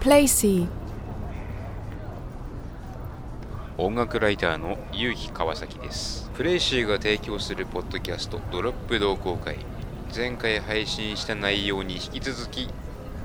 [0.00, 0.66] Placey
[3.76, 6.30] 音楽ライターの結城川崎です。
[6.34, 9.58] プレイシーが提供するポッドキャストドロップ同好会
[10.16, 12.70] 前回配信した内容に引き続き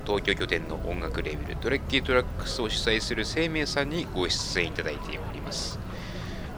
[0.04, 5.78] 東京拠点の音楽レベルトレッキートラックスを主催する生命さんにご出演いただいております。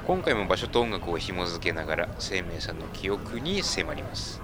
[0.05, 4.43] 今回も場所と音楽を紐付けながら生命さんの記憶に迫ります。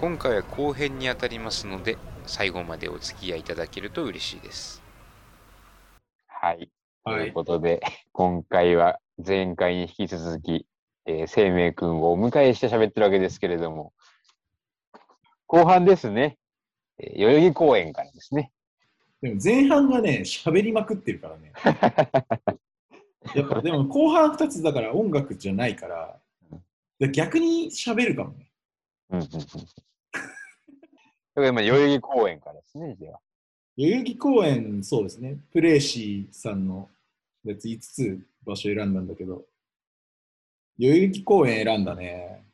[0.00, 1.96] 今回は後編にあたりますので
[2.30, 4.82] 最後までお付き合いいただけると嬉しいです
[6.28, 6.70] はい
[7.04, 7.80] ということで、
[8.12, 10.66] 今回は前回に引き続き、
[11.06, 13.92] えー、生命くんをお迎えして喋ってるわけですけれども、
[15.46, 16.36] 後半ですね、
[16.98, 18.52] えー、代々木公園からですね。
[19.22, 21.52] でも前半がね、喋りまくってるからね。
[23.34, 26.20] やっぱでも後半2つだから音楽じゃないから、
[27.12, 28.50] 逆に喋るかもね。
[29.10, 29.40] うんうんうん。
[31.48, 33.20] 今、代々木公園からですね、では。
[33.76, 35.38] 代々木公園、そうですね。
[35.52, 36.88] プレイシーさんの
[37.44, 39.44] やつ5つ場所選んだんだけど、
[40.78, 42.44] 代々木公園選んだね。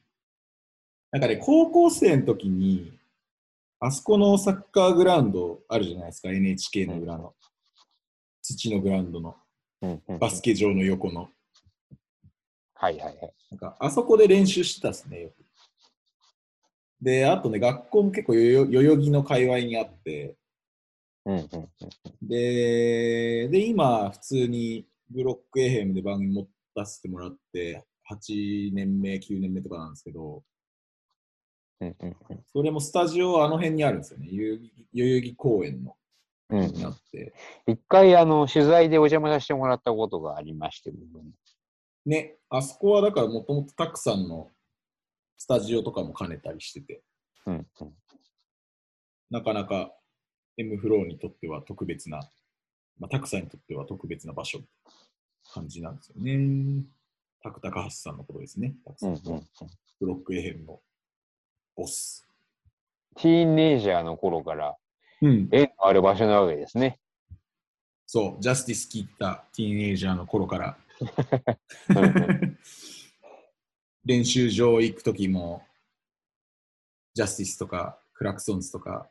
[1.10, 2.92] なんかね、高校生の時に、
[3.78, 7.34] あそこのサッカーグラウンドあるじゃないですか、NHK の裏の。
[8.42, 9.36] 土のグラウンドの。
[10.18, 11.30] バスケ場の横の。
[12.74, 13.34] はいはいはい。
[13.50, 15.45] なんかあそこで練習してたっすね、よく。
[17.00, 20.36] で、あとね、学校も結構代々木の界隈にあって、
[22.22, 30.42] でで、今、普通にブロックエヘムで番組持たせてもらって、8年目、9年目とかなんですけど、
[32.46, 34.28] それもスタジオあの辺にあるんですよね。
[34.94, 35.96] 代々木公園の。
[36.48, 37.34] うん、って。
[37.66, 40.92] 一回、あの、取材でお邪魔させてもらったことがありまして、
[42.06, 44.48] ね、あそこはだからもともとたくさんの
[45.36, 47.02] スタジオとかも兼ねたりしてて、
[47.46, 47.92] うんうん、
[49.30, 49.92] なかなか
[50.56, 52.20] M フローにとっては特別な、
[52.98, 54.60] まあ、タクさんにとっては特別な場所
[55.52, 56.84] 感じなんですよね。
[57.42, 58.74] タクタカハスさんのことですね。
[58.84, 59.42] タクさんと
[60.00, 60.80] ブロックエヘンの
[61.76, 62.26] ボス。
[63.16, 64.76] ティーンネイジャーの頃から、
[65.22, 66.98] うん、縁のある場所なわけですね。
[68.06, 70.76] そう、ジャスティス聞いたティーンエイジャーの頃から。
[74.06, 75.62] 練習場行くときも、
[77.12, 79.08] ジャスティスとかクラクソンズとか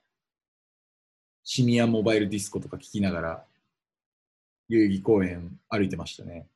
[1.44, 3.44] シニアモバイルディスコとか聞きながら、
[4.70, 6.48] 遊戯公園歩いてましたね。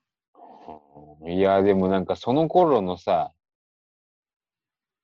[1.28, 3.34] いや、でもなんかその頃のさ、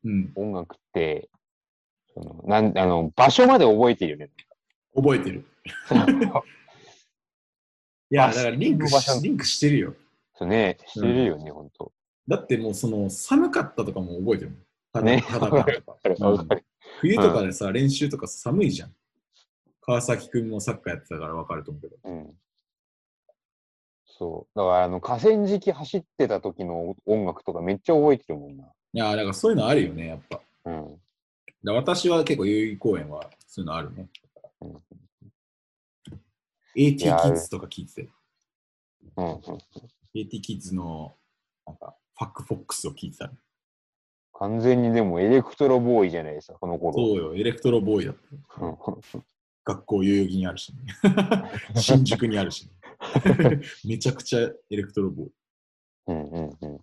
[0.03, 1.29] うん、音楽って、
[2.13, 4.29] そのなんあの場所まで覚えてるよね。
[4.95, 5.45] 覚えてる。
[8.09, 9.93] いや、だからリンクしリンクしてるよ。
[10.35, 11.91] そうね、してるよね、うん、ほんと。
[12.27, 15.05] だってもうその寒かったとかも覚えてるもん。
[15.05, 16.61] ね、肌感とか。
[17.01, 18.95] 冬とかでさ、練習とか寒いじゃん。
[19.81, 21.97] 川崎君もサッカーやってたから分かると思うけど。
[22.03, 22.33] うん。
[24.17, 24.57] そう。
[24.57, 28.63] だから、あの、河川敷走ってた時の音楽とかめっちゃ覚えてるもんな。
[28.63, 30.41] いや、だからそういうのあるよね、やっぱ。
[30.65, 31.01] うん。
[31.63, 34.07] だ私は結構、遊戯公園はそういうのあるね。
[34.61, 34.83] うん、
[36.75, 38.09] AT キッズとか聞いてて。
[39.17, 39.41] うん、うん。
[40.15, 41.13] AT キッズの、
[41.67, 43.33] なんか、ファックフォックスを聞いてた、ね。
[44.33, 46.93] 完全にでもエレクトロボーイじゃないですか、この頃。
[46.93, 48.21] そうよ、エレクトロボーイだった。
[49.65, 50.77] 学校代々木にあるし、ね、
[51.81, 52.71] 新宿にあるし、ね、
[53.83, 55.31] めちゃくちゃエレクトロボーイ。
[56.07, 56.81] うんうんうん。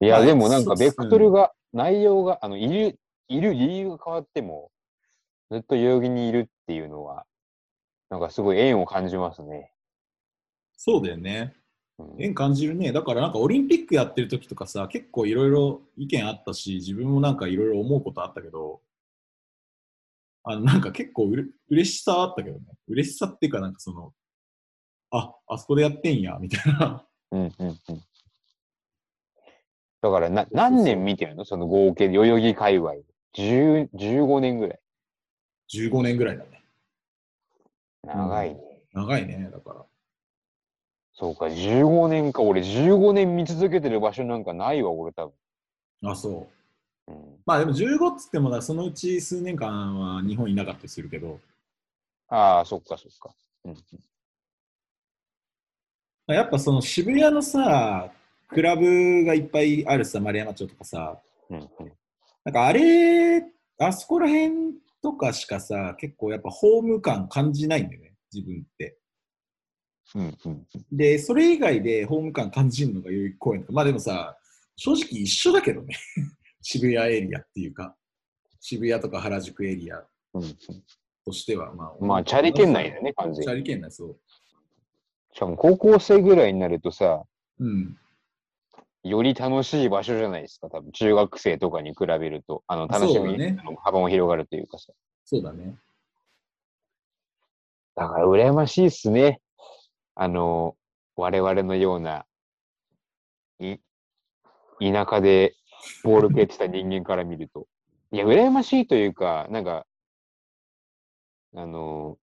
[0.00, 4.70] いや、でもなんか、ベクトルが、内容が、あの、いる、いる理由が変わっても、
[5.50, 7.26] ずっと代々木にいるっていうのは、
[8.08, 9.72] なんかすごい縁を感じますね。
[10.76, 11.54] そうだよね。
[12.18, 12.92] 縁感じるね。
[12.92, 18.80] だからなんかオリンピックやってる時とかさ、結構いろいろ意見あったし、自分もなんかいろいろ思うことあったけど、
[20.42, 22.64] あの、なんか結構うれ嬉しさあったけどね。
[22.88, 24.12] 嬉しさっていうか、なんかその、
[25.10, 27.06] あ、あそこでやってんや、みたいな。
[27.30, 27.78] うんうんうん。
[30.02, 31.44] だからな、何年見てるの？
[31.44, 32.94] その合計で、代々木界隈。
[33.36, 34.80] 10 15年ぐらい。
[35.72, 36.62] 15年ぐらいだね。
[38.02, 38.60] 長いね、
[38.94, 39.86] うん、長いね、だから。
[41.14, 42.42] そうか、15年か。
[42.42, 46.10] 俺、15年見続けてる場所なんかないわ、俺多分。
[46.10, 46.48] あ、そ
[47.08, 47.12] う。
[47.12, 51.38] うん、まあでも15っつってもだそのうち数年間は日本いなかったりするけど。
[52.28, 53.34] ああ、そっかそっか。
[53.64, 53.70] う
[56.32, 58.10] ん、やっぱその渋谷のさ、
[58.48, 61.20] クラブがいっぱいあるさ、丸山町とかさ、
[61.50, 61.68] うんうん、
[62.44, 63.44] なんかあれ、
[63.78, 68.96] あそこら辺とかしかさ、結構やっぱホーム感感じないんだよね、自分って。
[70.14, 74.36] うんうん、で、それ以外でホーム感感じるのが代々木公園とか、まあでもさ、
[74.76, 75.96] 正直一緒だけどね
[76.62, 77.96] 渋谷エリアっていうか、
[78.60, 80.04] 渋谷とか原宿エリア。
[80.34, 80.42] うん、
[81.24, 83.46] としては、まあ、まあ、チャリ圏内だね、完全に。
[83.46, 84.20] チャリ圏内、そう。
[85.32, 87.24] しかも高校生ぐらいになるとさ、
[87.58, 87.96] うん。
[89.02, 94.92] より楽しい場所じゃないですか、多分中学生とかに比べると、あの楽しみの幅も広がるというかさ。
[95.24, 95.76] そうだね。
[97.94, 99.40] だから羨ましいっすね。
[100.14, 100.76] あの、
[101.16, 102.26] 我々のような、
[103.58, 103.78] い、
[104.80, 105.54] 田舎で
[106.02, 107.66] ボール蹴ってた人間から見ると。
[108.12, 109.86] いや、羨ましいというか、なんか、
[111.54, 112.18] あの、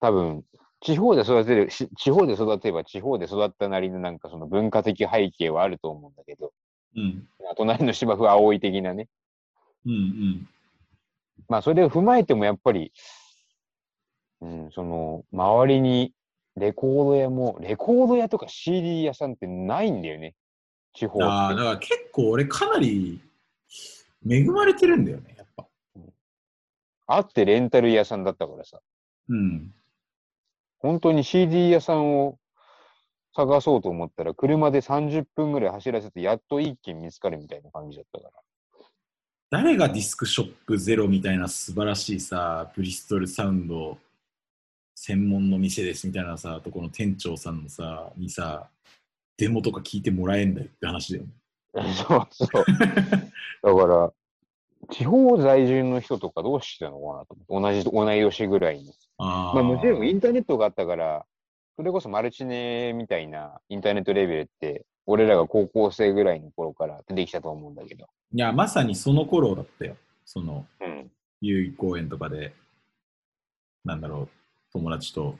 [0.00, 0.44] 多分、
[0.80, 6.52] 地方で育てる、地方で育てば地方で育ったなりのなんかその文化的背景はあると思うんだけど、
[6.96, 7.26] うん。
[7.56, 9.08] 隣の芝生葵的なね。
[9.86, 10.48] うんうん。
[11.48, 12.92] まあ、それを踏まえてもやっぱり、
[14.40, 16.12] うん、その、周りに
[16.56, 20.34] レコード屋も、レコード屋とか CD 屋さんってないんだよね。
[20.92, 23.20] 地方ああ、だから結構俺かなり
[24.28, 25.66] 恵まれてるんだよね、やっぱ。
[25.96, 26.12] うん、
[27.08, 28.80] あってレンタル屋さんだったからさ。
[29.28, 29.74] うん。
[30.78, 32.38] 本当に CD 屋さんを
[33.34, 38.32] 探そうと思ったら、車で30分ぐらい走らせて、やっと一軒見つかるみたいな感じだったから。
[39.50, 43.98] 誰がディスクショップゼロみたいな素晴らしいさ、ブリストルサウンド
[44.94, 48.68] 専門の店ですみたいなさ、とこの店長さんのさ、にさ、
[49.36, 51.30] デモとか聞いてもらえんだよって話だよね。
[51.94, 52.64] そうそう。
[53.62, 54.12] だから、
[54.90, 58.92] 地方在住の人とかどうしてたのかなと思って、同じ、同い年ぐらいに。
[59.18, 61.24] あまあもちろんインターネットがあったから、
[61.76, 68.06] それこそマルチネみたいなインターネットレベルって、俺らが高校生ぐらいの頃から出てきたと思うんだけど。
[68.32, 69.96] いや、まさにその頃だったよ。
[70.24, 71.10] その、うん、
[71.40, 72.54] 遊戯公園とかで、
[73.84, 74.28] なんだろう、
[74.74, 75.38] 友達と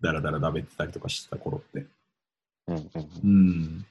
[0.00, 1.86] だらだら食べてたりとかしてた頃って。
[2.68, 2.84] うん、うん、
[3.24, 3.86] うん。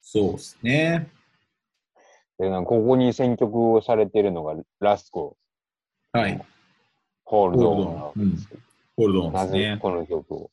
[0.00, 1.10] そうですね。
[2.38, 5.36] でここに選曲をされてるのがラスコ。
[6.12, 6.40] はい。
[7.24, 7.84] ホールドオン。
[8.96, 9.78] ホールドオンですね。
[9.82, 10.50] この曲を。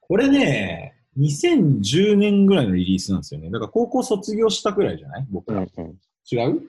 [0.00, 3.50] これね、2010年ぐらいのリリースなんですよね。
[3.50, 5.26] だから高校卒業したくらいじゃない？
[5.30, 5.98] 僕ら、うんうん。
[6.30, 6.62] 違う？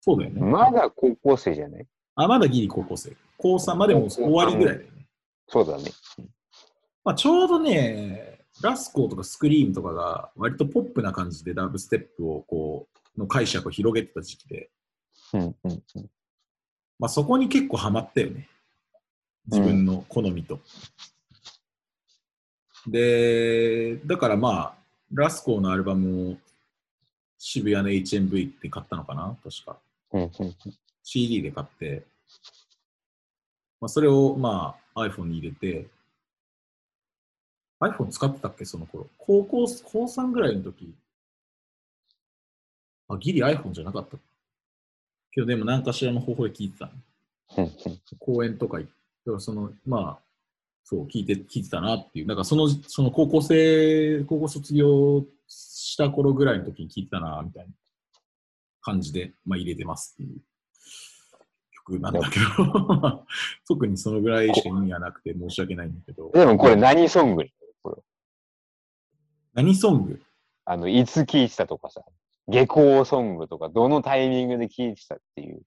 [0.00, 0.40] そうだよね。
[0.40, 1.86] まだ高校生じゃない？
[2.16, 3.16] あ、まだギリ高校生。
[3.42, 5.06] 高3までも終わりぐらいだよね。
[5.48, 5.90] そうだね。
[7.04, 12.86] まあ、ちょうどね、ラスコーとかスクリームとかが割とポップな感じでダブステップをこ
[13.16, 14.70] う、の解釈を広げてた時期で。
[15.34, 15.82] うんうんうん。
[17.00, 18.48] まあそこに結構ハマったよね。
[19.46, 20.60] 自分の好みと。
[22.86, 24.74] うん、で、だからまあ、
[25.12, 26.36] ラスコーのアルバムを
[27.38, 29.76] 渋谷の HMV って買ったのかな確か。
[30.12, 30.54] うんうんうん、
[31.02, 32.04] CD で買って、
[33.82, 35.88] まあ、それをまあ iPhone に入れて、
[37.80, 38.64] iPhone 使ってたっけ？
[38.64, 39.08] その頃。
[39.18, 40.94] 高校、高3ぐらいの時。
[43.08, 44.16] あ、ギリ iPhone じゃなかった。
[45.32, 46.90] けどでも何かしらの方法で聞いてた、
[48.20, 48.96] 公園とか行って、
[49.26, 50.22] だからその、まあ、
[50.84, 52.26] そう、聞いて、聞いてたなっていう。
[52.26, 57.72] なんかその、その高校生、高校卒業した頃ぐらいの時に聞いてたな、みたいな
[58.80, 60.40] 感じで、まあ入れてますっていう
[61.86, 63.24] 曲なんだけど、
[63.66, 66.30] 特にそのぐらいしか意味はなくて申し訳ないんだけど。
[66.32, 67.44] でもこれ何ソング
[69.54, 70.20] 何ソング？
[70.64, 72.02] あの、いつ聴いてたとかさ、
[72.48, 75.62] 下校ソングとか、どのタイミングで聴いてたっていう？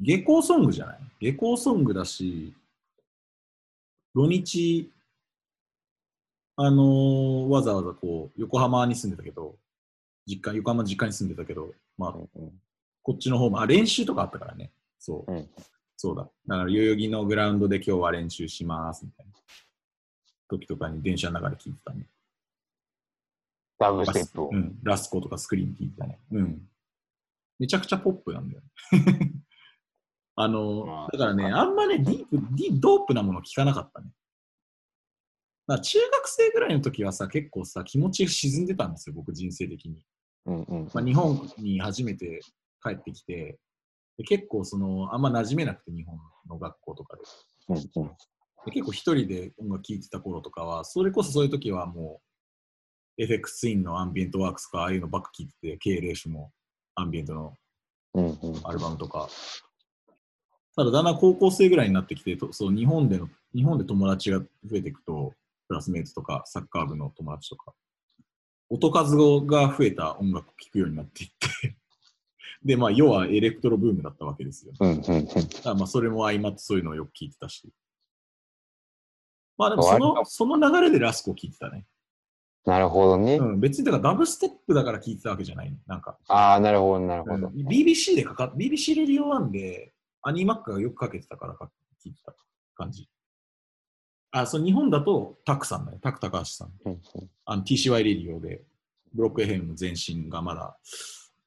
[0.00, 0.98] 下校ソングじゃない？
[1.20, 2.52] 下校ソングだし、
[4.14, 4.90] 土日、
[6.56, 9.54] あのー、わざわざこう、横浜に住んでたけど、
[10.26, 12.60] 実家、横浜実家に住んでたけど、まあ、うんうん、
[13.02, 14.70] こっちの方も、あ、練習とかあったからね。
[15.00, 15.32] そう。
[15.32, 15.48] うん、
[15.96, 16.22] そうだ。
[16.46, 19.32] だから、代々木のグラウンドで今日は練習します、みたいな。
[20.48, 22.06] 時とかに電車の中で聞いてたね。
[23.78, 24.50] ダブステップを。
[24.52, 24.78] うん。
[24.82, 26.18] ラスコとかスクリーン聞いたね。
[26.32, 26.62] うん。
[27.58, 28.62] めちゃくちゃポップなんだよ。
[30.36, 34.10] あの、だからね、あんまね、ディープ、ディドープなもの聞かなかったね。
[35.66, 40.04] だ中学生ぐらいの時はさ、結構さ、気持ち沈んでたんですよ、僕人生的に。
[40.46, 42.40] うんうん、まあ、日本に初めて
[42.82, 43.58] 帰ってきて、
[44.20, 47.22] で結構その、あんま馴染めなくて、日本の学校とかで。
[47.70, 48.10] うんうん、
[48.66, 52.20] で結構一人で音楽聴いてた頃とかは、それこそそういう時はも
[53.18, 56.52] う、FX ツインのアンビエントワークスか、ああいうのばっか聞いてて、経営種も
[56.96, 57.54] アンビエントの
[58.64, 59.30] アルバムとか。
[60.76, 65.32] ただ、だんだん高校生ぐらいになってきて、そう日本での日本で友達が増えていくと、
[65.66, 67.72] クラスメイトとかサッカー部の友達とか、
[68.68, 71.30] 音数が増えた音楽を聴くようになっていっ
[71.62, 71.76] て
[72.64, 74.78] で、まあ、要はエレクトロブームだったわけですよ、ね。
[74.80, 77.68] うんうんうん、だまあそれも相まってそういうのをよく聞いてたし。
[79.56, 81.86] まあでもそのその流れでラスコを聞いてたね。
[82.66, 83.36] なるほどね。
[83.36, 85.74] うん、別にだからダブステップだから聞いてたわけじゃない。
[85.86, 86.18] なんか。
[86.28, 87.48] ああ、なるほど、なるほど。
[87.48, 91.70] うん、BBC でかかっ、BBC レディオ1で、アニーマックがよくかけてたからか
[92.04, 92.34] 聞いてた
[92.74, 93.08] 感じ。
[94.32, 95.98] あ、そう、日本だとタクさんだよ。
[96.02, 96.72] タク高橋さん。
[97.46, 98.62] あの TCY レディオで、
[99.14, 100.76] ブロック FM の前身がまだ、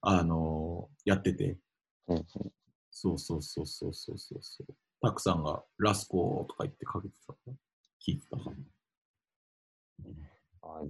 [0.06, 1.58] あのー、やってて。
[2.92, 4.74] そうそうそうそうそうそうそう。
[5.02, 7.34] タクさんがラスコとか言ってかけてた
[8.06, 8.52] 聞いてたか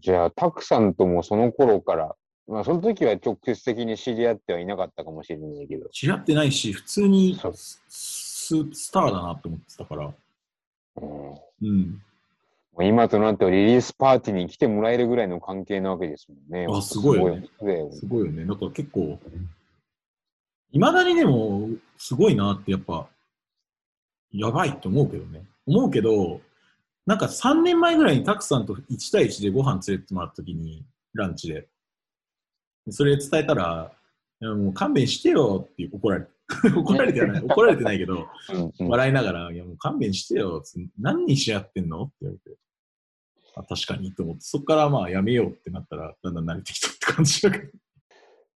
[0.02, 2.16] じゃあ、タクさんともその頃から、
[2.48, 5.90] まあ、その時は直接的に知り合ってはいなかったかもしれないけど。
[5.90, 10.14] 知り合ってないし、普通にススターだなって思ってたから。
[10.98, 11.30] うん。
[11.62, 12.02] うん
[12.82, 16.68] 今となってはリリースパーティーに来てもらえるぐらいの関係なわけですもんね。
[16.70, 17.48] あ、すごいよね。
[17.92, 18.46] すごいよね。
[18.46, 19.20] なんか結構、
[20.72, 23.08] いまだにでも、すごいなってやっぱ、
[24.32, 25.46] やばいって思うけどね。
[25.68, 26.42] 思うけど、
[27.06, 31.68] なんか3年前ぐらいにタクさんと1対1でご飯連れてもらった時に、ランチで。
[32.90, 33.92] それ伝えたら、
[34.50, 36.32] もう勘弁してよって怒られて。
[36.76, 37.44] 怒られてはない。
[37.46, 38.28] 怒られてないけど、
[38.80, 40.62] 笑いながら、いやもう勘弁してよ。
[41.00, 42.58] 何にし合ってんのって言われて。
[43.56, 47.72] あ確かにと思って、そこからまあやめようってなったら、だんだん慣れてきたって感じだけど。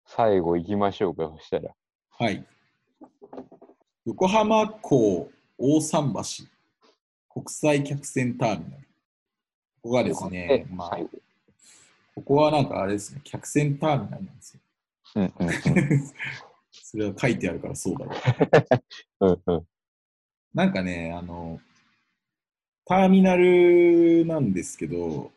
[0.06, 1.74] 最後行きましょうか、そしたら。
[2.10, 2.46] はい。
[4.06, 6.46] 横浜港大桟橋
[7.30, 8.84] 国際客船ターミナル。
[9.82, 10.98] ここがですね、まあ、
[12.16, 14.62] ここはなんかあれですね、客船ターミナルなんですよ。
[15.16, 15.54] うんうんうん、
[16.72, 18.12] それは書いてあるからそうだろ
[19.22, 19.42] う。
[19.48, 19.68] うんうん、
[20.54, 21.60] なんかね、あの、
[22.86, 25.32] ターミナルなんですけど、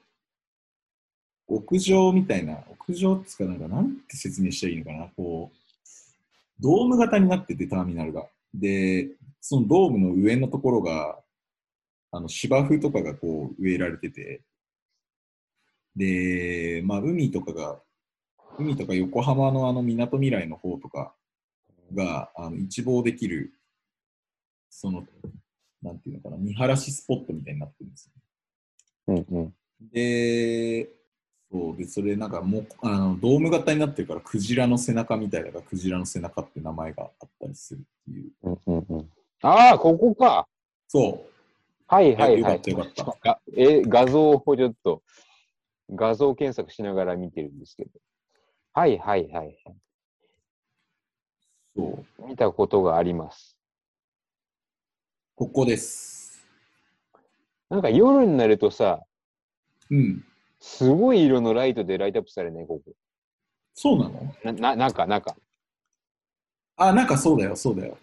[1.49, 5.57] 屋上みたいな、屋上っつうかなんか、なんて説明したらいいのかな、こう、
[6.61, 8.27] ドーム型になってて、ターミナルが。
[8.53, 9.09] で、
[9.41, 11.19] そのドームの上のところが、
[12.11, 14.43] あの芝生とかがこう植えられてて、
[15.95, 17.81] で、まあ、海とかが、
[18.59, 21.15] 海とか横浜のあの港未来の方とか
[21.95, 23.53] があの一望できる、
[24.71, 25.05] その、
[25.83, 28.11] なんていうのかな、見晴らしスポットみたいになってるんです
[29.07, 29.25] よ、ね。
[29.31, 29.55] うんうん、
[29.93, 30.89] で、
[31.51, 38.33] そうで、それなんかもあのドーム型になってるから、クジラの背中みたいだから、クジラの背中って名前があったりするっていう。
[38.43, 39.11] うんうんうん、
[39.43, 40.49] ああ、ここか。
[40.89, 41.37] そう。
[41.89, 42.41] はいはいはい。
[42.41, 43.41] よかったよかった。
[43.57, 45.03] え、画像をちょっと、
[45.91, 47.91] 画像検索しながら見てるんですけど。
[48.77, 49.57] はいはいはい。
[51.75, 52.29] そう。
[52.29, 53.57] 見たことがあります。
[55.35, 56.45] ここです。
[57.71, 59.01] なんか夜になるとさ、
[59.91, 60.23] うん。
[60.61, 62.93] すごい色のライトでライトアップされない、ここ。
[63.73, 64.35] そうなの？
[64.45, 65.35] な、な、なんか、なんか。
[66.77, 67.97] あ、なんかそうだよ、そうだよ。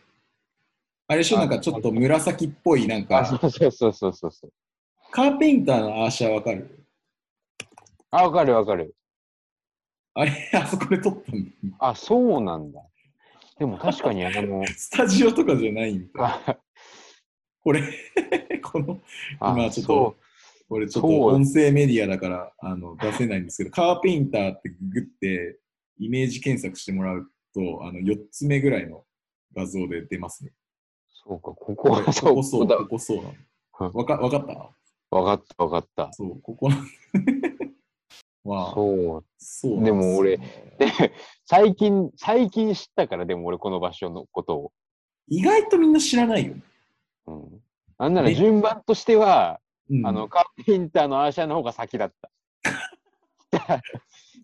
[1.07, 3.27] あれでしょ、なんかちょっと紫っぽい、なんか。
[3.27, 4.53] そうそうそうそうそう。
[5.11, 6.83] カーペインターのアーシャーわかる？
[8.09, 8.95] あ、わかるわかる。
[10.15, 11.51] あれ、 あそこで撮ったんだ。
[11.79, 12.81] あ、そうなんだ。
[13.59, 14.65] でも確かにあの。
[14.75, 16.59] スタジオとかじゃないんだ。
[17.63, 17.81] これ
[18.61, 19.01] この、
[19.39, 20.17] 今ちょっと、
[20.67, 25.59] これちょっと音声メディアだからあの出せないんですけど、カーペインターってググって、
[25.99, 29.05] イメージ検索してもらうと、あの4つ目ぐらいの
[29.55, 30.51] 画像で出ますね。
[31.25, 32.29] そうか、ここはそう。
[32.31, 33.23] ここそう、ここそうな
[33.87, 33.93] の。
[33.93, 35.15] わかわかった？
[35.15, 36.11] わかった、わかった。
[36.13, 36.69] そう、ここ
[38.43, 39.25] まあ、そう。
[39.37, 40.43] そうでも俺、で、
[41.45, 44.73] 最近、最近知ったから、でも俺この場所のことを。
[45.27, 46.55] 意外とみんな知らないよ。
[47.27, 47.61] うん。
[47.97, 49.59] あんなら順番としては、
[50.03, 52.31] あの、カーペンターのアーシャーの方が先だ った。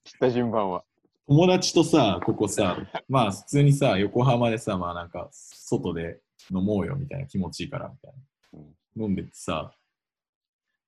[0.03, 0.83] 知った順番は。
[1.27, 2.77] 友達とさ、ここさ、
[3.07, 8.13] まあ普通にさ、横浜でさ、まあなんか、外で飲もうよみたいな気持ちいいからみたい
[8.53, 8.59] な。
[8.97, 9.73] うん、飲んでてさ、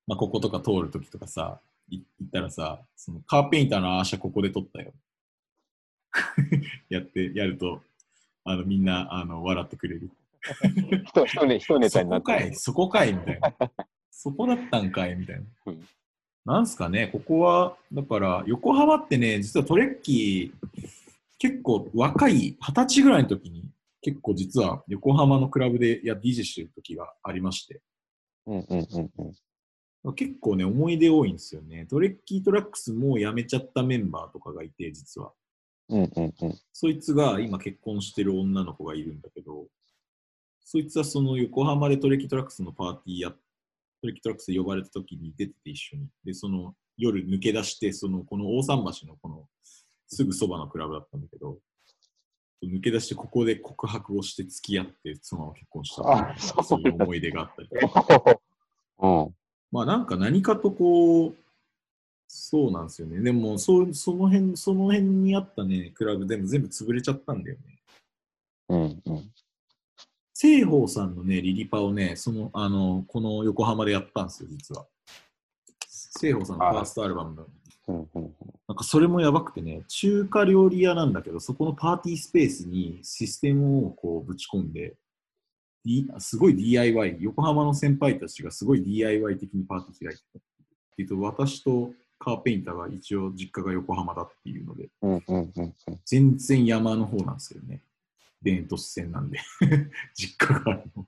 [0.06, 1.60] まあ、こことか通るときとかさ、
[1.92, 4.92] 行ったらさ、そのカーペインターのアーシャここで撮ったよ。
[6.88, 7.82] やって、やると、
[8.44, 10.10] あのみんなあの笑ってくれる。
[11.04, 13.52] 一ネ一ネタになってそこかい、そこかいみたいな。
[14.10, 15.42] そこだったんかいみたいな。
[15.66, 15.88] うん、
[16.44, 20.68] なんすかね、ここは、だから横浜ってね、実はトレッキー、
[21.38, 23.64] 結構若い、二十歳ぐらいの時に
[24.00, 27.80] 結構実は横浜のクラブでや DJ してる時がありまして。
[28.46, 29.32] うんうんうんうん、
[30.14, 31.86] 結構ね、思い出多いんですよね。
[31.86, 35.32] トレッキートラックスもう辞めちゃったメンバーとかがいて、実は。
[35.88, 39.66] うんうんうん、そいつが今結婚してる女の子がいるんだけど、
[40.64, 43.36] そいつはその横浜でトレッキートラックスのパーティーや、ト
[44.04, 46.08] レッキートラックス呼ばれた時に出てて一緒に。
[46.24, 49.46] で、その夜抜け出して、そのこの大桟橋のこの
[50.08, 51.58] すぐそばのクラブだったんだけど、
[52.66, 57.68] 抜け出してここで告白をして付き合ってそのまま結婚したそういう思い出があったり
[59.00, 59.34] うん、
[59.72, 61.34] まあなんか何かとこう
[62.28, 63.20] そうなんですよね。
[63.20, 67.62] でもそその辺その辺にあったねクラブでも全部潰れちゃったんだよね。
[68.68, 69.32] うんうん。
[70.34, 74.86] 西方さんのね、リリパをね、その、あの、この横浜でやったんですよ、実は。
[75.88, 77.46] 西方さんのファーストアルバムの。
[78.68, 84.94] なんかそれもやばくてね、中華料理屋なんだけど、そこのパーティースペースにシステムをこうぶち込んで、
[85.84, 90.40] D、すごい DIY、横浜の先輩たちがすごい DIY 的にパーティー開いてた。
[90.98, 94.88] えっと、私とカーペインターが一応実家が横浜だっていうので、
[96.04, 97.82] 全然山の方なんですよね。
[98.44, 99.40] 田園都市線なんで
[100.14, 101.06] 実家があるの。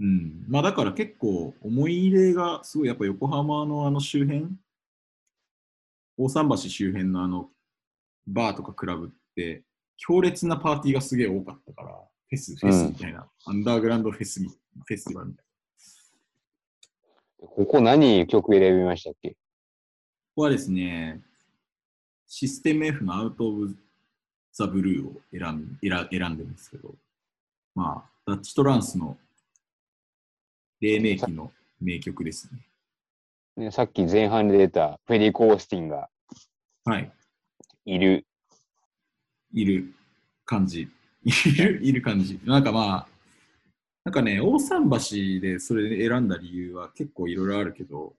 [0.00, 0.44] うん。
[0.48, 4.46] まあだから結構思い入れがすごいやっぱ横浜のあの周辺、
[6.16, 7.50] 大桟橋周辺のあの
[8.26, 9.64] バーとかクラブって
[9.96, 15.44] 強烈なパーティーがすげえ多かったから、フェス、フェスみたいな、うん、アンダーグラウンドフェス、フェスティバルみたい
[17.40, 17.48] な。
[17.48, 19.30] ここ何曲選びましたっけ？
[19.30, 19.36] こ
[20.36, 21.20] こはですね、
[22.26, 23.76] システム F のアウト・オブ・
[24.52, 26.94] ザ・ブルーを選ん選選んでるんですけど、
[27.74, 29.16] まあ、ダッチトランスの
[30.80, 32.50] 黎明期の名曲です
[33.56, 33.64] ね。
[33.64, 36.10] ねさっき前半で出たフェリー・コースティンが、
[36.84, 37.10] はい。
[37.84, 38.26] いる。
[39.52, 39.94] いる
[40.44, 40.88] 感じ。
[41.24, 42.40] いる、いる感じ。
[42.44, 43.08] なんかまあ、
[44.04, 48.14] なんかね、大桟橋でそれで選んだ理由は結構いろいろあるけど、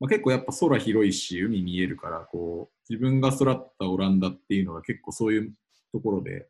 [0.00, 5.52] まあ、結構やっぱ空広いし、海見えるから、こう、自分が育ったオランダっていうのが結構そういう
[5.92, 6.48] ところで、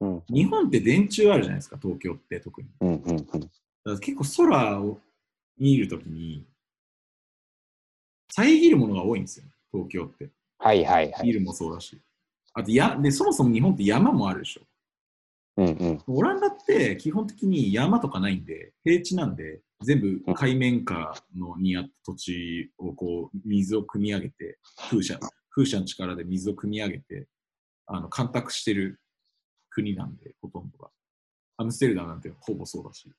[0.00, 2.68] うん、日本って電柱あるじゃないですか、東京って特に。
[2.80, 4.98] うんうんうん、だ結構空を
[5.58, 6.46] 見るときに、
[8.32, 10.30] 遮るものが多いんですよ、東京って。
[10.58, 11.26] はいはいはい。
[11.26, 11.98] ビルもそうだし。
[12.52, 14.62] あとやで、そもそも日本って山もあるでしょ。
[15.56, 24.58] うんうん、オランダって基本的に山とかないんで、平地なんで、全部海面下のにあった土地をこう水を汲み上げて、
[24.90, 25.18] 風車、
[25.50, 27.26] 風車の力で水を汲み上げて、
[27.86, 29.00] あの干拓してる
[29.70, 30.90] 国なんで、ほとんどが。
[31.56, 33.10] アムステルダムなんてほぼそうだし。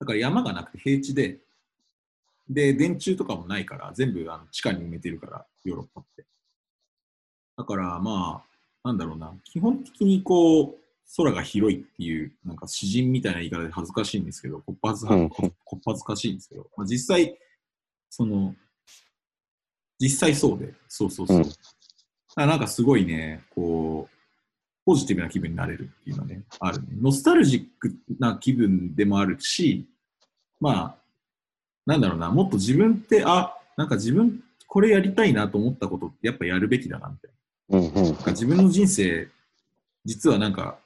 [0.00, 1.38] だから山がなくて平地で、
[2.48, 6.24] で、電柱とかもないから、全部あの地下に埋めてるから、ヨーロッパって。
[7.58, 8.44] だからま
[8.84, 10.74] あ、なんだろうな、基本的にこう、
[11.16, 15.28] 空が広いっていう、なんか詩人みたいな言い方で恥ずかしいんですけど、こっぱず、こ
[15.76, 17.36] っぱずかしいんですけど、まあ、実際、
[18.08, 18.54] その、
[19.98, 21.38] 実際そうで、そうそうそう。
[21.38, 24.14] うん、なんかすごいね、こう、
[24.86, 26.90] ポジティブな気分になれるっていうのはね、あるね。
[26.92, 29.84] ノスタルジックな気分でもあるし、
[30.60, 30.96] まあ、
[31.86, 37.37] なんだろうな、もっと自分って、あ、なんか自分これやりたいなと思ったことってやっぱやるべきだなみたいな。
[37.70, 39.28] うんうん、自分の人生、
[40.04, 40.78] 実はなんか、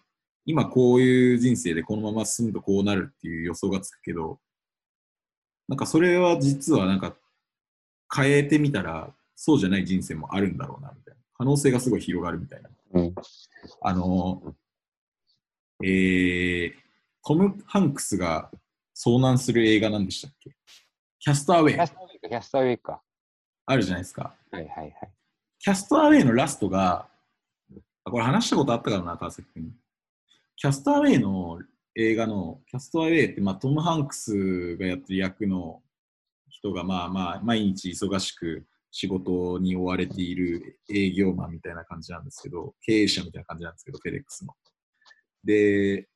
[0.45, 4.41] 今こういう人生でこのまま進むとこうなるっていう予想がつくけど、
[5.69, 7.15] なんかそれは実はなんか
[8.13, 11.21] 変えてみたらそうじゃない人生もあるんだろうなみたいな。
[11.35, 12.71] 可能性がすごい広がるみたいな。
[12.95, 13.15] うん、
[13.81, 14.55] あの、
[15.85, 16.73] えー、
[17.25, 18.51] トム・ハンクスが
[18.97, 20.51] 遭難する映画なんでしたっけ？
[21.21, 21.75] キャストアウェイ。
[21.75, 21.93] キャス
[22.51, 23.01] トアウェイか。
[23.67, 24.35] あるじゃないですか。
[24.51, 25.13] はいはいはい。
[25.63, 27.07] キャストアウェイのラストが、
[28.05, 29.73] これ話したことあったからな、川崎君。
[30.57, 31.61] キャストアウェイの
[31.95, 35.81] 映画の、キャストアウェイって、まあ、トム・ハンクスがやってる役の
[36.49, 44.53] 人が、まあまあ、毎日忙しく仕事に追われている営業マンみたいな感じなんですけど、経営者みたいな感じなんですけど、フェデックスの。
[45.45, 46.09] で、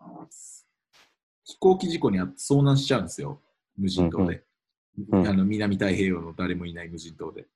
[1.44, 3.40] 飛行機事故にあって遭難しちゃうんですよ、
[3.76, 4.42] 無人島で。
[5.08, 7.46] うん、あの南太平洋の誰もいない無人島で。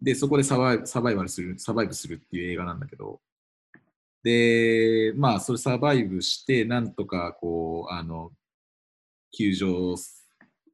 [0.00, 3.20] で、そこでサバイサバイバルする、サバイブするっていう映画なんだけど、
[4.22, 8.32] で、まあ、それサバイブして、なんとか、こう、あの、
[9.32, 9.94] 救助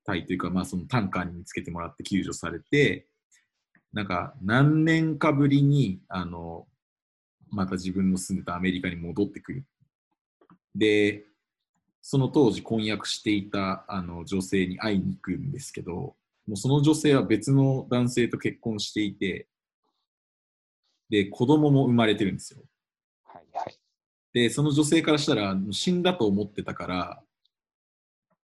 [0.05, 3.07] 隊というか、まあ、そのタンカーに見つけてもらって救助されて、
[3.93, 6.67] なんか、何年かぶりに、あの、
[7.51, 9.67] また自分の住んでたアメリカに戻ってくる。
[10.75, 11.27] で、
[12.01, 19.49] その当時婚約していたあの女性に会いに行くんですけど、もうその女性は別の男性と結婚していて、
[21.09, 22.63] で、子供も生まれてるんですよ。
[23.25, 23.79] はいはい。
[24.33, 27.23] で、その女性からしたら、死んだと思ってたから、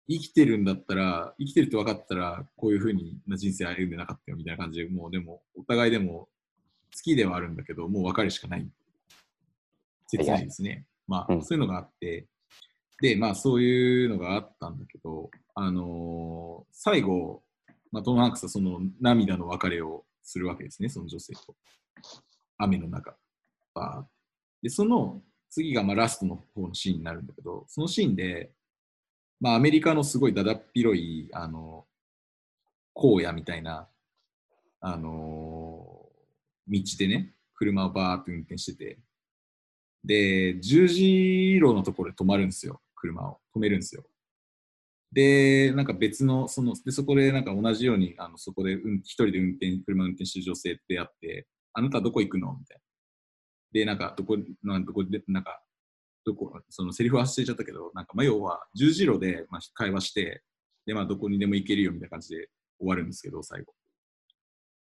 [0.08, 2.94] 生きてるんだったら、生きてるって分かったら、こういうふう
[3.28, 6.30] な人生歩んでなかったよみたいな感じで、もうでも、お互いでも
[6.96, 8.70] 好きではあるんだけど、もう別れしかない。
[10.08, 10.86] 切ないですね。
[11.08, 12.28] まあ、うん、そういうのがあって、
[13.02, 17.43] で、まあそういうのがあったんだけど、あのー、最後、
[17.94, 21.56] まあ、トム・ハンクスはその涙の別れをするわけですね、その女性と。
[22.58, 23.16] 雨の中。
[23.76, 28.52] バーで、その次がまあラストの方のシーンになるんだけど、そのシーンで、
[29.40, 31.86] まあアメリカのすごいだだっ広い、あの、
[32.96, 33.88] 荒野みたいな、
[34.82, 39.00] あのー、道でね、車をバーって運転してて、
[40.04, 43.40] で、十字路のところで止まるんですよ、車を。
[43.56, 44.04] 止めるんですよ。
[45.14, 52.56] で、なんか別の、その、で、そこでなんか同じように、あの、そこで、うん、一人で運転、車運転してる女性ってあって、あなたどこ行くの？
[52.60, 52.82] みたいな。
[53.74, 55.62] で、なんか、どこ、なんどこで、なんか、
[56.26, 60.42] どこ、そのセリフ忘れちゃったけど、なんか、まあ、要は、十字路で、まあ、会話して、
[60.86, 62.50] で、まあ、どこにでも行けるよみたいな感じで
[62.80, 63.74] 終わるんですけど、最後。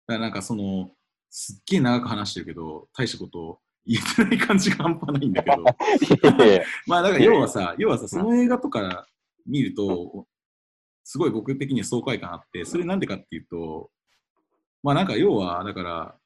[0.06, 0.92] だからなんか、その、
[1.30, 5.64] すっげえ長く話してるけど、大したこと言えてない感じが半端ないんだけど。
[6.86, 9.08] まあ、だから要はさ、要はさ、その映画とか
[9.46, 10.26] 見ると、
[11.04, 13.90] すごい僕的には爽快感あって、それなんでかっていうと、
[14.82, 16.16] まあなんか要は、だから、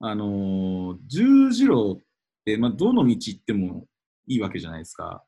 [0.00, 2.04] あのー、十字路っ
[2.44, 3.86] て、まあどの道行っても
[4.26, 5.24] いいわけじゃないですか。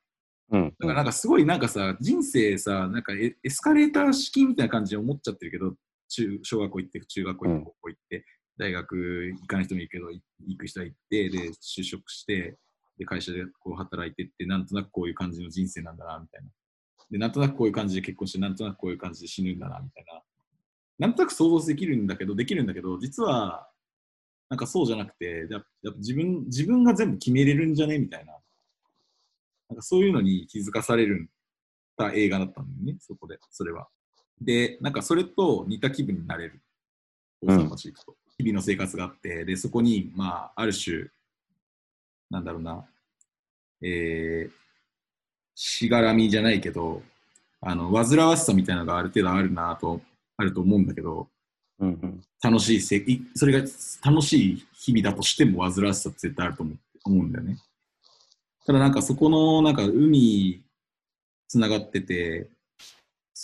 [0.50, 5.74] うん、だからなんかすごいなんかさ、人生さ、なんかエスカレーター式みたいな感じで思っちゃってるけど、
[6.08, 8.24] 中小学校行って、中学校行って、高校行って、
[8.58, 12.58] 大学行かない人もいるけど、行く人は行って、で、就職して、
[12.98, 16.48] で、会社でこう働いてって、なんとなくこういう感じの人生なんだな、みたいな。
[17.12, 20.22] で、なんとなくこういう感じで結婚して、なんとなくこういう感じで死ぬんだな、みたいな。
[20.98, 23.68] なんとなく想像できるんだけど、できるんだけど、実は、
[24.48, 27.98] なんかそうじゃなくて、やっぱ自分自分が全部決めれるんじゃね？
[27.98, 28.32] みたいな。
[29.68, 31.30] なんかそういうのに気づかされる
[31.96, 33.88] た映画だったんだよね、そこで、それは。
[34.40, 36.62] で、なんかそれと似た気分になれる。
[37.42, 38.16] 大阪市行くと。
[38.38, 41.08] 日々の生活があって、で、そこに、まあ、ある種、
[42.30, 42.86] なんだろうな、
[43.82, 44.52] えー、
[45.54, 47.02] しがらみじゃないけど、
[47.60, 50.00] あの、煩わしさみたいなのがある程度あるなと、
[50.36, 51.28] あると思うんだけど、
[51.78, 53.66] うんうん、楽しいせそれが
[54.04, 57.58] 楽しい日々だとしても煩わしさって絶対あると思思うんだよね。
[58.64, 60.62] ただなんかそこのなんか海
[61.48, 62.48] つながってて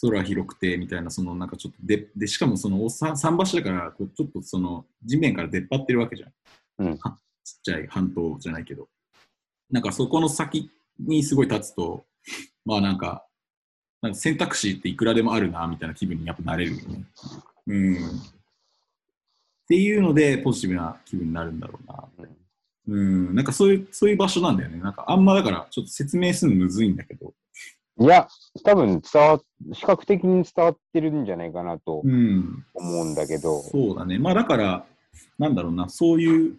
[0.00, 6.26] 空広くてみたいなそのなんかちょっとででしかもその桟橋だからこうちょっとその地面から出っ張ってるわけじゃ
[6.82, 7.02] ん、うん、ちっ
[7.64, 8.88] ちゃい半島じゃないけど。
[9.70, 12.04] なんかそこの先にすごい立つと、
[12.64, 13.24] まあなんか、
[14.00, 17.04] なんか選択肢っていくらでもあるな、みたいな気分にやっぱなれるよね。
[17.66, 17.94] うん。
[17.94, 17.98] っ
[19.68, 22.04] ていうので、ポジティブな気分になるんだろうな。
[22.88, 24.78] うん、なんかそういう、そういう場所なんだよね。
[24.78, 27.34] なんかあんまだから、ちょっと説明するのむずいんだけど。
[28.00, 28.28] いや、
[28.64, 29.40] 多分伝わ、
[29.74, 33.56] 視覚的に伝わってるんじゃないかなと思うんだけど。
[33.56, 34.18] うん、そうだね。
[34.18, 34.86] まあだから、
[35.38, 36.56] なんだろうな、そういう、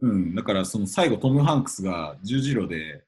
[0.00, 3.02] うん、だからその最後トム・ハンクスが十字路で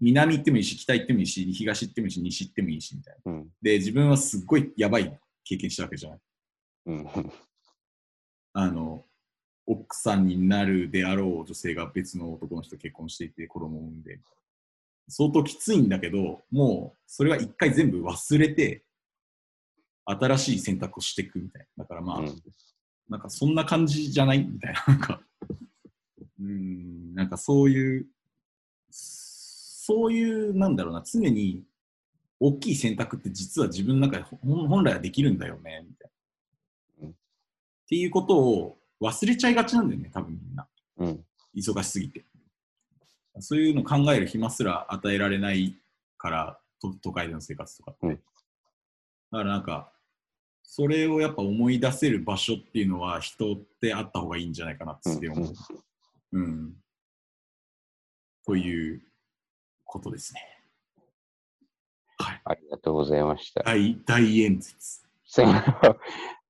[0.00, 3.32] 南行ってもいいし、北行ってもいいし、東行ってもいいし、西行ってもいいし、みたいな。
[3.32, 6.18] うん、で、自分はすっごいやばい経験したわけじゃない。
[6.86, 7.06] うん、
[8.54, 9.04] あの、
[9.66, 14.20] 奥さんになるであろう女性が別の男の人と結婚していて子供を産んで、
[15.08, 18.84] 相当きついんだけど、もうそれは一回全部忘れて、
[20.06, 21.84] 新しい選択をしていくみたいな。
[21.84, 22.42] だからまあ、うん、
[23.10, 24.42] なんかそんな感じじゃない？
[24.44, 24.84] みたいな。
[24.86, 25.20] なんか、
[26.40, 28.06] うん、なんかそういう、
[29.88, 31.64] そういう、なんだろうな、常に
[32.38, 36.10] 大きい選択って実は自分の中で本来はできるんだよね、みたい
[37.00, 37.06] な。
[37.06, 37.14] うん、っ
[37.88, 40.68] ていうことを忘れちゃいがちなんだよね、多分みんな。
[40.98, 41.24] うん、
[41.56, 42.26] 忙しすぎて。
[43.40, 45.74] そういうの考える暇すら与えられない
[46.18, 48.06] から都、都会での生活とかって。
[48.08, 48.24] うん、だか
[49.38, 49.90] らなんか、
[50.64, 55.54] それをやっぱ思い出せる場所っていうのは人ってあった方がいいんじゃないかなって思う。
[56.32, 56.74] うん、うん、
[58.44, 59.07] という
[59.88, 60.40] ことですね。
[62.18, 62.40] はい。
[62.44, 63.62] ありがとうございました。
[63.64, 65.02] 大、大演説。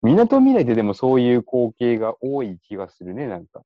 [0.02, 3.62] みなとみらいででもそういう光景が多い気がするね、なんか。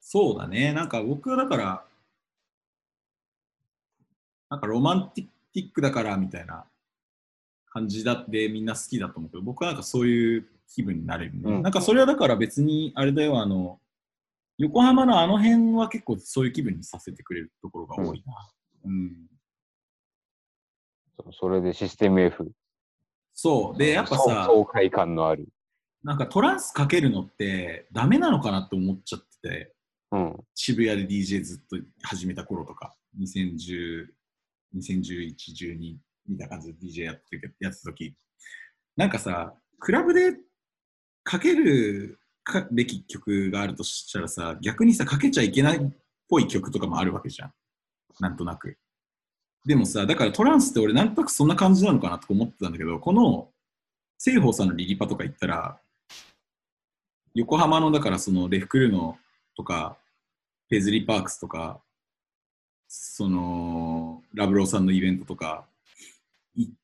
[0.00, 0.72] そうだね。
[0.72, 1.84] なんか僕はだから、
[4.48, 6.64] なんかロマンティックだからみたいな
[7.66, 13.78] 感じだってみんな好きだと思うけど、僕はなんかそういう気分になれる、ね、うん、なんかそれはだから別にあれだよ、あの、
[14.60, 18.34] 横浜のあの辺は結構そういう気分にさせてくれるところが多いな。
[18.84, 18.92] うん。
[21.24, 22.46] うん、それでシステム F。
[23.32, 23.78] そう。
[23.78, 25.48] で、やっぱさ、爽快感のある。
[26.04, 29.74] なんかトランスかけるのってダメなのかなって思っちゃってて、
[30.12, 34.08] うん、渋谷で DJ ずっと始めた頃とか、2010、
[34.76, 35.96] 2011、12
[36.28, 38.14] みたいな感じで DJ やってやってた時、
[38.96, 40.36] なんかさ、クラブで
[41.24, 45.90] かけるかべき曲があるとしたらさ、逆にさ、かけちゃいけないっ
[46.28, 47.52] ぽい曲とかもあるわけじゃん。
[48.18, 48.76] なんとなく。
[49.64, 53.48] でもさ、だからトランスって俺なんとなくそんな感じなのかなとか思ってたんだけど、この
[54.18, 55.78] 西方さんのリリパとか行ったら、
[57.34, 59.18] 横浜のだからそのレフクルーノ
[59.56, 59.96] とか、
[60.68, 61.80] ペズリーパークスとか、
[62.88, 65.66] そのラブローさんのイベントとか、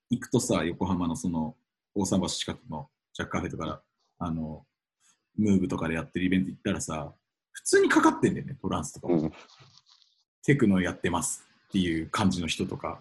[0.09, 1.57] 行くとさ、横浜のその
[1.95, 3.83] 大桟橋近くのジャックカフェとか、
[4.19, 4.65] あの、
[5.39, 7.13] ムーブとかでやってるイベント行ったらさ、
[7.53, 9.21] 普通にかかってんだよね、トランスとかも。
[9.21, 9.33] うん、
[10.45, 13.01] テクノやってますっていう感じの人とか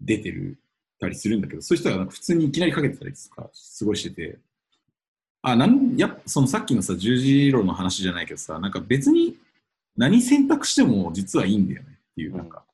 [0.00, 0.58] 出てる
[1.02, 4.38] たりするんだけど、そういう人がなんか普通にいきなりかけてたりとか、すごいしてて、
[5.42, 9.36] あ、なんやそのさっきのさ、十字路の話じゃないけどさ、なんか別に
[9.96, 12.64] 何選択しても実はいいんだよねっていう、なんか、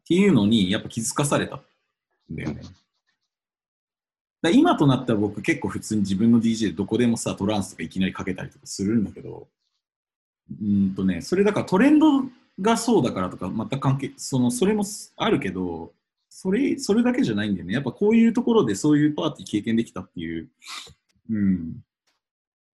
[0.00, 1.60] っていうのにやっぱ気づかされたん
[2.30, 2.62] だよね。
[4.46, 9.48] だ今となったら僕結構普通に自分の DJ でどこでもさ、トランスとかいきなりかけたりとかするんだけど、
[10.62, 12.06] うんとね、それだからトレンド
[12.60, 14.84] がそうだからとか、また関係、その、それも
[15.16, 15.92] あるけど、
[16.28, 17.74] それ、それだけじゃないんだよね。
[17.74, 20.48] やっぱこういうところでそういうパーティー経験できたっていう。
[21.30, 21.80] うん。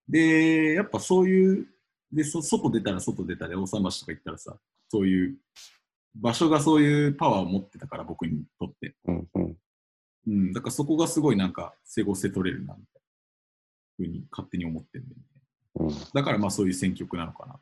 [0.07, 1.67] で、やっぱそういう、
[2.11, 4.57] で、そ外出たら外出たで大桟橋とか行ったらさ、
[4.89, 5.37] そういう
[6.15, 8.95] 場所がそういうパワーを持ってたから、僕にとって。
[10.53, 13.01] だからそこがすごいなんか整合性取れるな、みたい
[13.99, 15.95] なふうに勝手に思ってるんだよね。
[15.95, 17.59] うん、だからまあそういう選曲なのかな。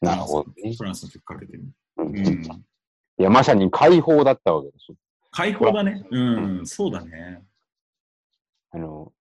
[0.00, 0.74] なるほど、ね。
[0.74, 1.64] フランスの曲かけてる。
[1.98, 2.18] うん。
[2.18, 4.94] いや、まさに解放だったわけでしょ。
[5.30, 6.06] 解放だね。
[6.10, 7.42] うん、うん、そうだね。
[8.70, 9.12] あの、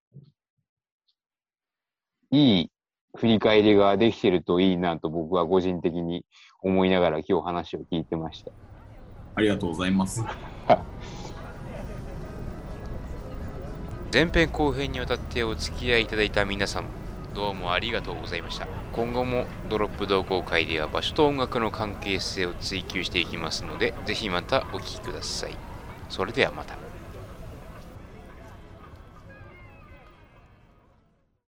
[2.31, 2.71] いい
[3.15, 6.25] 振り返りができてるといいなと僕は個人的に
[6.61, 8.51] 思いながら今日話を聞いてました。
[9.35, 10.23] ありがとうございます。
[14.15, 16.85] 前編後編にわたってお付き合いいただいた皆さん、
[17.33, 18.65] どうもありがとうございました。
[18.93, 25.57] 今後もドロップ同好会では場所と音楽の関係性を追求していきますので、ぜひまたお聴きください。
[26.07, 26.84] それではまた。